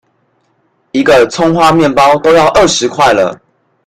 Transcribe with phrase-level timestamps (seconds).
[0.93, 3.39] 一個蔥花麵包都要二十塊了！